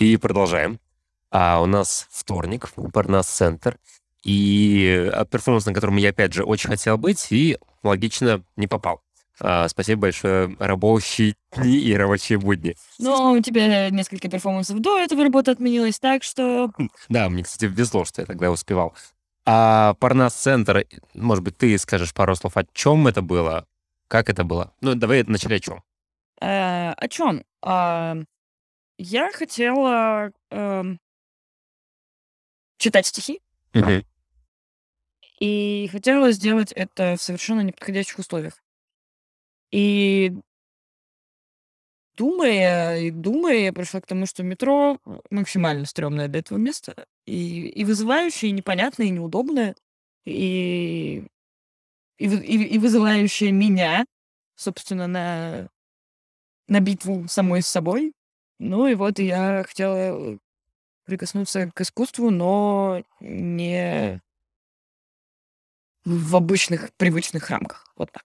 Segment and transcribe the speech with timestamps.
[0.00, 0.80] И продолжаем.
[1.30, 3.78] А у нас вторник, Парнас-центр.
[4.24, 9.02] И а, перформанс, на котором я, опять же, очень хотел быть, и логично не попал.
[9.40, 12.76] А, спасибо большое, рабочие дни и рабочие будни.
[12.98, 16.70] Ну, у тебя несколько перформансов до этого работа отменилась, так что...
[17.10, 18.94] Да, мне, кстати, везло, что я тогда успевал.
[19.44, 23.66] А Парнас-центр, может быть, ты скажешь пару слов, о чем это было?
[24.08, 24.72] Как это было?
[24.80, 25.82] Ну, давай начали о чем.
[26.40, 27.44] Э, о чем?
[27.60, 28.16] А,
[29.02, 30.98] я хотела эм,
[32.78, 33.40] читать стихи
[33.72, 34.04] Мгм.
[35.38, 38.54] и хотела сделать это в совершенно неподходящих условиях.
[39.72, 40.32] И
[42.16, 44.98] думая и думая, я пришла к тому, что метро
[45.30, 49.74] максимально стрёмное для этого места, и и вызывающее, и непонятное, и неудобное,
[50.26, 51.24] и
[52.18, 54.04] и вы и и вызывающее меня,
[54.56, 55.68] собственно, на
[56.68, 58.12] на битву самой с собой.
[58.62, 60.38] Ну и вот я хотела,
[61.06, 64.20] прикоснуться к искусству, но не
[66.04, 67.90] в обычных привычных рамках.
[67.96, 68.22] Вот так.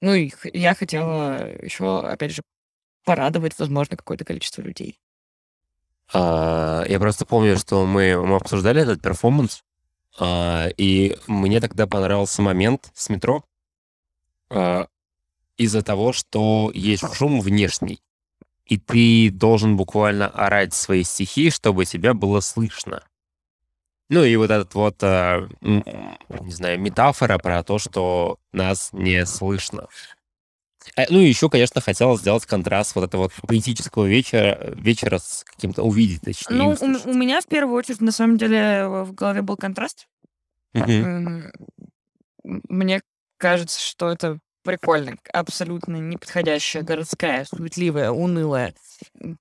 [0.00, 2.42] Ну и х я хотела еще, опять же,
[3.04, 4.98] порадовать, возможно, какое-то количество людей.
[6.10, 9.62] А, я просто помню, что мы мы обсуждали этот перформанс,
[10.18, 13.44] а, и мне тогда понравился момент с метро,
[14.48, 14.86] а,
[15.58, 18.00] из-за того, что есть шум внешний,
[18.66, 23.02] и ты должен буквально орать свои стихи, чтобы тебя было слышно.
[24.10, 25.84] Ну и вот этот вот, а, м,
[26.42, 29.86] не знаю, метафора про то, что нас не слышно.
[30.96, 35.42] Э, ну и еще, конечно, хотелось сделать контраст вот этого вот поэтического вечера, вечера с
[35.44, 37.06] каким-то увидеть, точнее, Ну, у услышать.
[37.06, 40.06] у меня в первую очередь, на самом деле, в голове был контраст.
[40.74, 41.50] М,
[42.44, 43.00] мне
[43.38, 45.16] кажется, что это прикольно.
[45.32, 48.74] Абсолютно неподходящая городская, суетливая, унылая,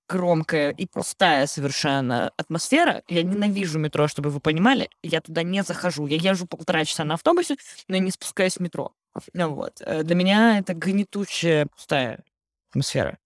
[0.08, 3.02] громкая и пустая совершенно атмосфера.
[3.08, 4.90] Я ненавижу метро, чтобы вы понимали.
[5.02, 6.06] Я туда не захожу.
[6.06, 7.58] Я езжу полтора часа на автобусе,
[7.88, 8.94] но не спускаюсь в метро.
[9.34, 9.82] Ну вот.
[9.82, 12.24] Э, для меня это гнетущая, пустая
[12.70, 13.18] атмосфера.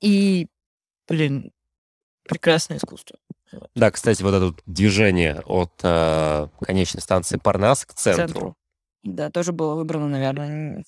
[0.00, 0.48] И,
[1.08, 1.52] блин,
[2.24, 3.18] прекрасное искусство.
[3.74, 8.26] Да, кстати, вот это движение от, а, конечной станции Парнас к центру.
[8.26, 8.56] центру.
[9.04, 10.82] Да, тоже было выбрано, наверно,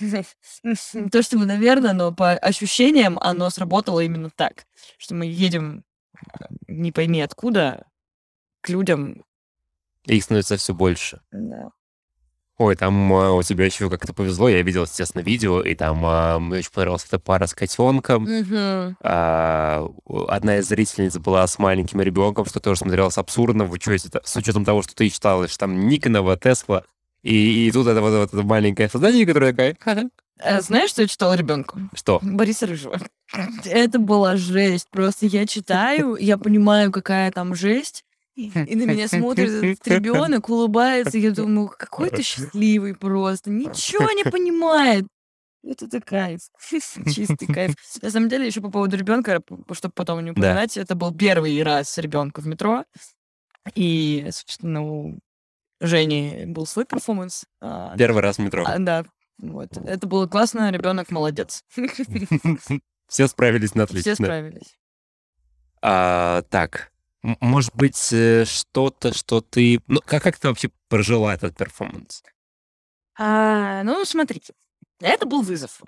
[0.00, 4.66] не то чтобы наверно, но по ощущениям оно сработало именно так,
[4.98, 5.84] что мы едем,
[6.14, 7.86] э, не пойми откуда,
[8.60, 9.24] к людям.
[10.06, 11.20] И их становится все больше.
[11.30, 11.70] Да.
[12.60, 14.46] Ой, там, а, у тебя еще как-то повезло.
[14.46, 18.24] Я видел, естественно, видео, и там, а, мне очень понравилась эта пара с котенком.
[18.24, 18.98] Мгм.
[19.00, 19.88] А,
[20.28, 24.66] одна из зрительниц была с маленьким ребенком, что тоже смотрелось абсурдно в учете, с учетом
[24.66, 26.84] того, что ты читалась, там Никонова, Тесла,
[27.22, 29.76] и, и тут это вот, вот это маленькое создание, которое такая...
[29.80, 30.08] «Ха-ха».
[30.42, 31.78] Э, знаешь, что я читала ребенку?
[31.94, 32.18] Что?
[32.22, 32.98] Бориса Рыжего.
[33.64, 34.88] Это была жесть.
[34.90, 38.04] Просто я читаю, я понимаю, какая там жесть,
[38.36, 44.10] и на меня смотрит этот ребенок, улыбается, и я думаю, какой ты счастливый просто, ничего
[44.12, 45.06] не понимает.
[45.62, 47.74] Это кайф, чистый кайф.
[48.00, 49.42] На самом деле, еще по поводу ребенка,
[49.72, 50.40] чтобы потом не Да.
[50.40, 52.84] упоминать, это был первый раз ребенка в метро,
[53.74, 55.18] и, собственно, у
[55.80, 57.44] Жени был свой перформанс.
[57.60, 58.64] а, Первый раз в метро.
[58.66, 59.04] а, да,
[59.38, 59.76] вот.
[59.78, 61.64] Это было классно, ребенок молодец.
[63.08, 64.14] Все справились на Все отлично.
[64.26, 64.76] справились.
[65.82, 66.92] А, так,
[67.22, 69.80] может быть, э, что-то, что ты...
[69.86, 72.22] Ну, как, как ты вообще прожила этот перформанс?
[73.18, 74.52] А, ну, смотрите,
[75.00, 75.80] это был вызов.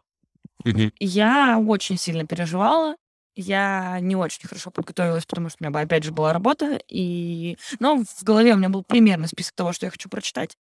[0.98, 2.97] Я очень сильно переживала.
[3.34, 6.78] Я не очень хорошо подготовилась, потому что у меня, опять же, была работа.
[6.88, 7.56] И...
[7.81, 10.56] Но в голове у меня был примерный список того, что я хочу прочитать.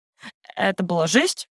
[0.56, 1.48] Это была жесть,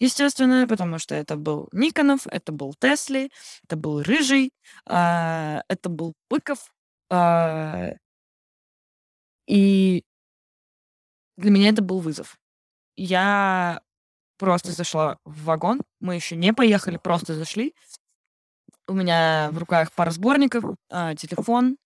[0.00, 3.30] естественно, потому что это был Никонов, это был Тесли,
[3.64, 4.52] это был Рыжий,
[4.86, 6.72] а, это был Быков.
[7.10, 7.92] а,
[9.46, 10.04] И
[11.36, 12.36] для меня это был вызов.
[12.96, 13.80] Я
[14.38, 15.82] просто зашла в вагон.
[16.00, 17.74] Мы еще не поехали, просто зашли.
[18.90, 21.76] У меня в руках пара сборников, а, телефон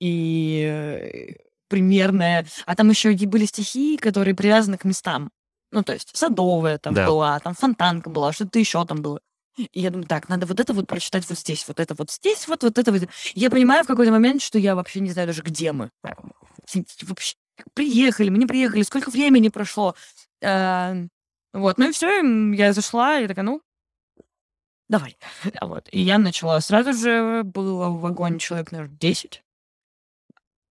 [0.00, 1.34] и э,
[1.68, 2.46] примерная...
[2.66, 5.30] А там еще и были стихи, которые привязаны к местам.
[5.70, 7.06] Ну, то есть садовая там Да.
[7.06, 9.20] была, там фонтанка была, что-то еще там было.
[9.56, 12.48] И я думаю, так, надо вот это вот прочитать вот здесь, вот это вот здесь,
[12.48, 13.02] вот, вот это вот.
[13.34, 15.90] Я понимаю в какой-то момент, что я вообще не знаю даже, где мы.
[17.02, 17.34] Вообще,
[17.74, 19.94] приехали, мы не приехали, сколько времени прошло.
[20.42, 20.94] А,
[21.52, 22.20] Вот, ну и все,
[22.54, 23.60] я зашла, и такая, ну,
[24.88, 25.16] давай.
[25.60, 25.88] А Вот.
[25.92, 29.42] И я начала сразу же, было в вагоне человек, наверное, 10.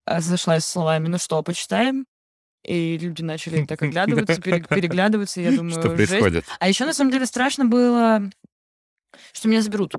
[0.06, 2.06] А, Зашла с словами, ну что, почитаем?
[2.64, 6.10] И люди начали так оглядываться, пере- переглядываться, я думаю, Что жесть.
[6.12, 6.46] происходит?
[6.60, 8.30] А еще, на самом деле, страшно было,
[9.32, 9.94] что меня заберут.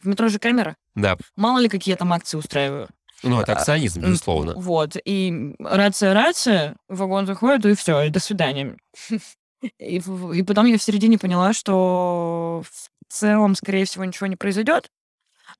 [0.00, 0.76] В метро же камера.
[0.96, 1.16] Да.
[1.36, 2.88] Мало ли, какие я там акции устраиваю.
[3.22, 4.54] Ну, это акционизм, М, безусловно.
[4.56, 4.96] Вот.
[5.04, 8.76] И рация-рация, вагон заходит, и все, и до свидания.
[9.78, 9.96] И,
[10.34, 12.62] и потом я в середине поняла, что
[13.08, 14.90] в целом, скорее всего, ничего не произойдет.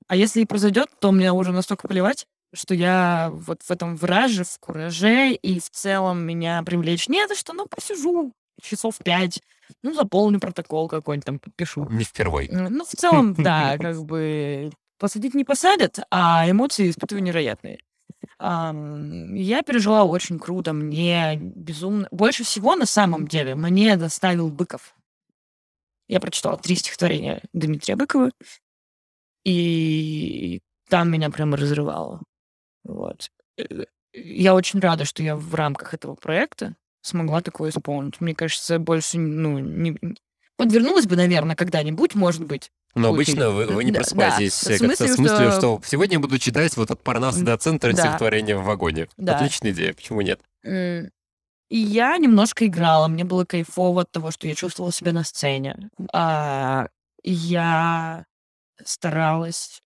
[0.07, 4.43] А если и произойдет, то мне уже настолько плевать, что я вот в этом враже,
[4.43, 9.41] в кураже, и в целом меня привлечь не за что, ну, посижу часов пять,
[9.83, 11.87] ну, заполню протокол какой-нибудь там, подпишу.
[11.89, 12.49] Не впервой.
[12.51, 17.79] Ну, в целом, да, как бы посадить не посадят, а эмоции испытываю невероятные.
[18.39, 22.07] Я пережила очень круто, мне безумно...
[22.11, 24.93] Больше всего, на самом деле, мне доставил Быков.
[26.07, 28.31] Я прочитала три стихотворения Дмитрия Быкова,
[29.43, 32.21] и там меня прямо разрывало.
[32.83, 33.29] Вот.
[33.57, 38.19] Э, Я очень рада, что я в рамках этого проекта смогла такое исполнить.
[38.21, 39.97] Мне кажется, больше, ну, не...
[40.55, 42.71] Подвернулась бы, наверное, когда-нибудь, может быть.
[42.95, 44.73] Но обычно вы, вы не Да, просыпаетесь да.
[44.73, 47.43] э, В как-то смысле, с мыслью, что- что сегодня я буду читать вот от Парнаса
[47.45, 47.97] до центра Да.
[48.01, 49.07] стихотворение в вагоне.
[49.17, 49.37] Да.
[49.37, 50.39] Отличная идея, почему нет?
[51.69, 55.89] И я немножко играла, мне было кайфово от того, что я чувствовала себя на сцене.
[56.13, 56.87] А,
[57.23, 58.25] я
[58.83, 59.81] старалась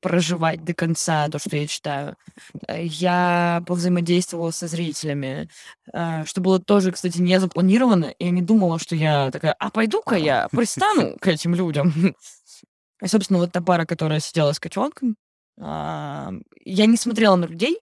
[0.00, 2.16] проживать до конца то, что я читаю.
[2.68, 5.48] Э, Я повзаимодействовала со зрителями,
[5.92, 8.06] э, что было тоже, кстати, не запланировано.
[8.06, 11.92] И я не думала, что я такая, а пойду-ка я пристану к этим людям.
[13.02, 15.16] И, собственно, вот та пара, которая сидела с котенком,
[15.60, 16.32] а,
[16.64, 17.80] я не смотрела на людей,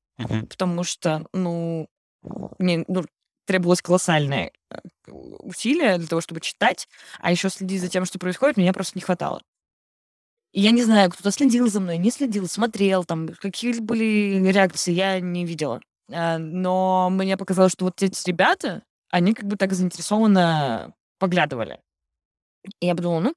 [0.48, 1.88] потому что, ну,
[2.58, 3.04] мне ну,
[3.46, 4.78] требовалось колоссальное э,
[5.10, 6.88] усилие для того, чтобы читать,
[7.20, 9.42] а еще следить за тем, что происходит, меня просто не хватало.
[10.52, 14.92] И я не знаю, кто-то следил за мной, не следил, смотрел, там, какие были реакции,
[14.92, 15.80] я не видела.
[16.10, 21.80] А, Но мне показалось, что вот эти ребята, они как бы так заинтересованно поглядывали.
[22.80, 23.34] И я подумала, ну,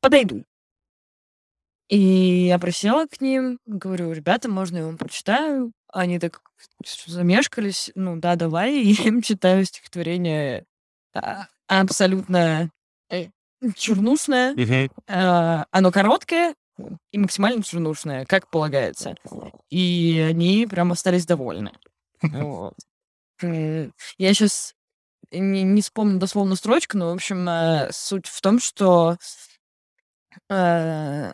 [0.00, 0.44] подойду.
[1.88, 5.72] И я присела к ним, говорю, ребята, можно я вам прочитаю?
[5.92, 6.40] Они так
[7.06, 7.92] замешкались.
[7.94, 8.74] Ну да, давай.
[8.80, 10.64] И я им читаю стихотворение
[11.14, 12.70] а, абсолютно
[13.10, 13.28] э,
[13.76, 14.54] чернушное.
[15.08, 16.54] А, Оно короткое
[17.12, 19.14] и максимально чернушное, как полагается.
[19.70, 21.72] И они прям остались довольны.
[22.22, 22.74] Вот.
[23.42, 24.74] Э, Я сейчас
[25.32, 29.16] не, не вспомню дословно строчку, но, в общем, э, суть в том, что
[30.48, 31.32] э,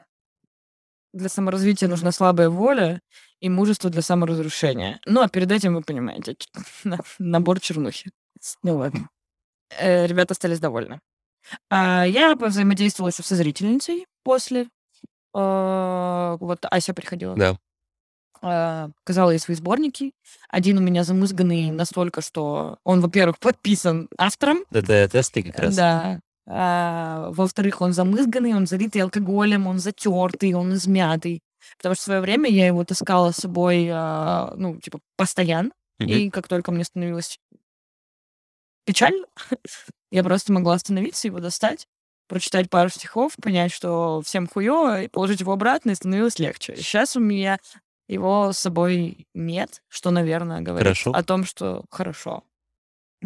[1.13, 3.01] для саморазвития нужна слабая воля
[3.41, 5.01] и мужество для саморазрушения.
[5.07, 6.37] Ну, а перед этим, вы понимаете,
[7.19, 8.11] набор чернухи.
[8.63, 8.93] Ну вот.
[9.79, 11.01] Э, Ребята остались довольны.
[11.71, 14.69] А я взаимодействовала еще со зрительницей после.
[15.35, 17.37] Э, Вот Ася приходила.
[17.37, 17.57] Да.
[18.41, 20.13] Показала ей свои сборники.
[20.49, 25.75] Один у меня замызганный настолько, что он, во-первых, подписан автором, Это тесты как раз.
[25.77, 26.21] да.
[26.51, 31.41] А, во-вторых, он замызганный, он залитый алкоголем, он затертый, он измятый.
[31.77, 35.71] Потому что в свое время я его таскала с собой, а, ну, типа, постоянно.
[35.99, 36.11] Мгм.
[36.11, 37.39] И как только мне становилось
[38.85, 39.27] печально,
[40.11, 41.87] я просто могла остановиться, его достать,
[42.29, 46.77] прочитать пару стихов, понять, что всем хуёво, и положить его обратно, и становилось легче.
[46.77, 47.59] Сейчас у меня
[48.09, 51.13] его с собой нет, что, наверное, говорит Хорошо.
[51.13, 52.45] о том, что хорошо.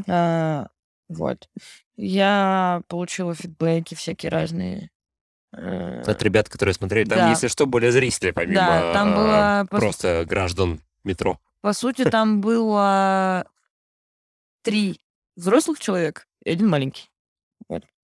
[0.08, 0.68] А,
[1.08, 1.48] вот.
[1.96, 4.90] Я получила фидбэки всякие разные.
[5.54, 7.08] Э, От ребят, которые смотрели.
[7.08, 7.30] Там, Да.
[7.30, 11.38] если что, более зрители, помимо Да, там а, было просто граждан метро.
[11.60, 13.46] По сути, там было
[14.62, 15.00] три
[15.36, 17.08] взрослых человек и один маленький.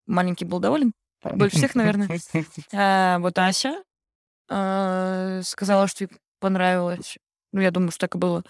[0.07, 0.93] Маленький был доволен.
[1.23, 2.19] Больше всех, наверное.
[2.73, 3.83] А, вот Ася
[4.49, 6.09] а, сказала, что ей
[6.39, 7.17] понравилось.
[7.51, 8.43] Ну, я думаю, что так и было.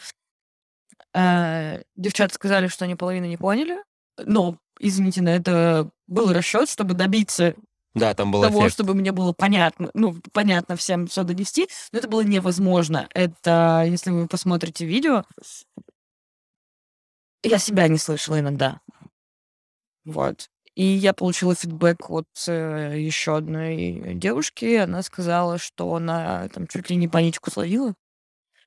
[1.13, 3.77] А, девчата сказали, что они половину не поняли.
[4.17, 7.55] Но, извините, на это был расчет, чтобы добиться
[7.95, 8.73] Да, там был того, эффект.
[8.73, 13.07] чтобы мне было понятно, ну, понятно всем все донести, но это было невозможно.
[13.13, 15.23] Это, если вы посмотрите видео,
[17.41, 18.81] я себя не слышала иногда.
[20.03, 20.49] Вот.
[20.75, 24.75] И я получила фидбэк от э, еще одной девушки.
[24.75, 27.95] Она сказала, что она там чуть ли не паничку словила,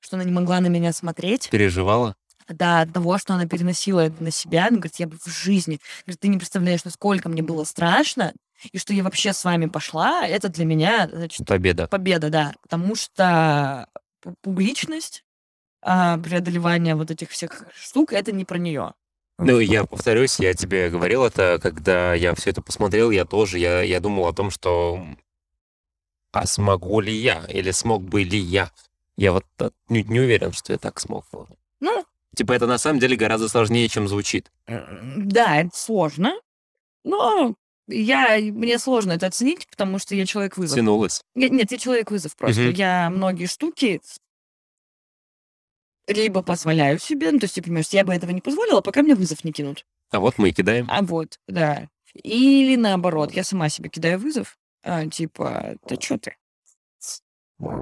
[0.01, 1.49] что она не могла на меня смотреть.
[1.51, 2.15] Переживала.
[2.47, 4.67] Да, от того, что она переносила это на себя.
[4.67, 5.79] Она говорит, я бы в жизни...
[6.07, 8.33] Говорит, ты не представляешь, насколько мне было страшно,
[8.71, 10.25] и что я вообще с вами пошла.
[10.27, 11.87] Это для меня, значит, Победа.
[11.87, 12.53] победа, да.
[12.61, 13.87] Потому что
[14.21, 15.23] пу- публичность,
[15.81, 18.93] а, преодолевание вот этих всех штук, это не про нее.
[19.37, 23.81] Ну, я повторюсь, я тебе говорил это, когда я все это посмотрел, я тоже, я,
[23.81, 25.01] я думал о том, что
[26.31, 28.69] а смогу ли я, или смог бы ли я.
[29.15, 31.25] Я вот отнюдь не уверен, что я так смог.
[31.79, 34.51] Ну, Типа это на самом деле гораздо сложнее, чем звучит.
[34.67, 36.33] да, это сложно,
[37.03, 37.55] но
[37.89, 40.75] я, мне сложно это оценить, потому что я человек-вызов.
[40.77, 41.21] Тянулось.
[41.35, 42.61] Я- нет, я человек-вызов просто.
[42.61, 42.71] Мгм.
[42.71, 44.01] Я многие штуки
[46.07, 49.15] либо позволяю себе, ну, то есть, ты понимаешь, я бы этого не позволила, пока мне
[49.15, 49.85] вызов не кинут.
[50.11, 50.87] А вот мы и кидаем.
[50.89, 51.87] А вот, да.
[52.15, 56.35] Или наоборот, я сама себе кидаю вызов, а, типа, да что ты?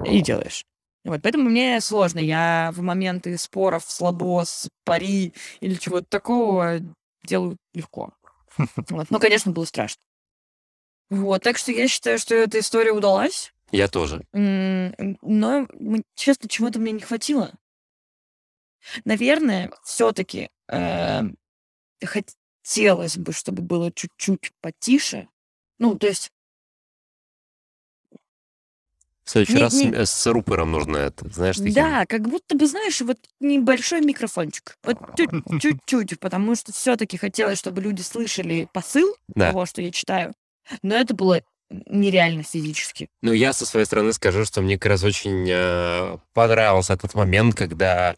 [0.04, 0.64] И делаешь.
[1.04, 2.18] Вот, поэтому мне сложно.
[2.18, 6.80] Я в моменты споров, слабос, пари или чего-то такого
[7.24, 8.12] делаю легко.
[8.90, 9.10] Вот.
[9.10, 10.02] Ну, конечно, было страшно.
[11.10, 13.54] Вот, так что я считаю, что эта история удалась.
[13.70, 14.26] Я тоже.
[14.32, 15.66] Но,
[16.14, 17.54] честно, чего-то мне не хватило.
[19.04, 20.50] Наверное, все-таки
[22.04, 25.28] хотелось бы, чтобы было чуть-чуть потише.
[25.78, 26.30] Ну, то есть,
[29.28, 31.74] В следующий не, раз с, не, м- с рупором нужно это, знаешь, таким.
[31.74, 34.78] да, как будто бы, знаешь, вот небольшой микрофончик.
[34.82, 39.48] Вот чуть- чуть-чуть, потому что все-таки хотелось, чтобы люди слышали посыл Да.
[39.50, 40.32] того, что я читаю.
[40.82, 43.10] Но это было нереально физически.
[43.20, 47.54] Ну, я со своей стороны скажу, что мне как раз очень э, понравился этот момент,
[47.54, 48.16] когда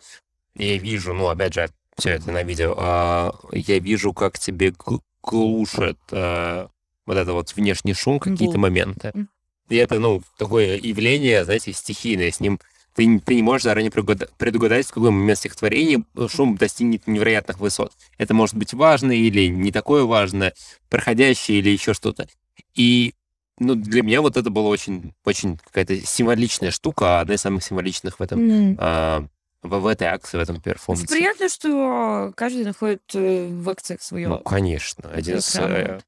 [0.54, 5.02] я вижу, ну, опять же, все это на видео, а, я вижу, как тебе гл-
[5.24, 6.68] глушит э,
[7.04, 9.12] вот это вот внешний шум, какие-то моменты.
[9.70, 12.30] И это, ну, такое явление, знаете, стихийное.
[12.30, 12.58] С ним
[12.94, 17.60] ты, не- ты не можешь заранее предугада- предугадать, в какой момент стихотворения шум достигнет невероятных
[17.60, 17.92] высот.
[18.18, 20.52] Это может быть важно или не такое важно,
[20.88, 22.28] проходящее или еще что-то.
[22.74, 23.14] И
[23.58, 28.18] ну, для меня вот это было очень, очень какая-то символичная штука, одна из самых символичных
[28.18, 28.76] в этом, М.
[28.80, 29.24] а,
[29.62, 31.06] в, в этой акции, в этом Это перформансе.
[31.06, 34.42] приятно, что каждый находит э, в акциях Ну, свое.
[34.46, 36.00] конечно, один из, э,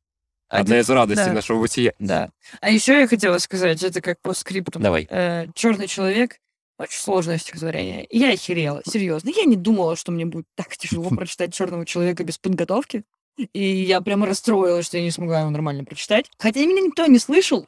[0.61, 1.33] одна из радостей да.
[1.33, 1.93] нашего бытия.
[1.99, 2.31] Да.
[2.61, 4.79] А еще я хотела сказать, это как по скрипту.
[4.79, 5.07] Давай.
[5.55, 6.39] Черный человек
[6.79, 8.07] очень сложное стихотворение.
[8.11, 9.31] Я охерела, серьезно.
[9.35, 13.05] Я не думала, что мне будет так тяжело прочитать черного человека без подготовки.
[13.53, 16.31] И я прямо расстроилась, что я не смогла его нормально прочитать.
[16.39, 17.67] Хотя меня никто не слышал,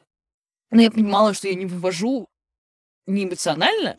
[0.69, 2.27] но я понимала, что я не вывожу
[3.07, 3.95] ни эмоционально,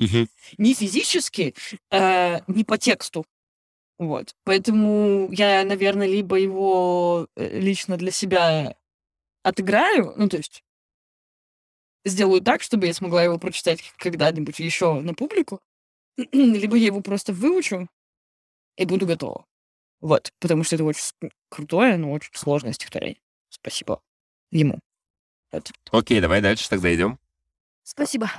[0.59, 1.55] ни физически,
[1.91, 3.25] э, ни по тексту.
[3.99, 4.35] Вот.
[4.45, 8.77] Поэтому я, наверное, либо его э, лично для себя
[9.43, 10.63] отыграю, ну, то есть
[12.05, 15.61] сделаю так, чтобы я смогла его прочитать когда-нибудь еще на публику,
[16.33, 17.89] либо я его просто выучу
[18.77, 19.47] и буду готова.
[20.01, 21.03] Вот, потому что это очень
[21.49, 23.21] крутое, но очень сложное стихотворение.
[23.49, 24.03] Спасибо
[24.51, 24.79] ему.
[25.53, 25.71] Вот.
[25.91, 27.19] Окей, давай дальше тогда идем.
[27.83, 28.31] Спасибо.